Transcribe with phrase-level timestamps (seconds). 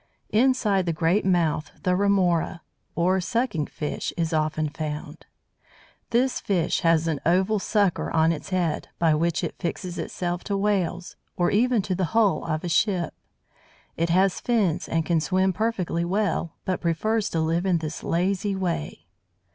[0.31, 2.63] Inside the great mouth the Remora?
[2.95, 5.27] or Sucking Fish, is often found.
[6.09, 10.57] This fish has an oval sucker on its head, by which it fixes itself to
[10.57, 13.13] Whales, or even to the hull of a ship.
[13.95, 18.55] It has fins, and can swim perfectly well, but prefers to live in this lazy
[18.55, 19.05] way.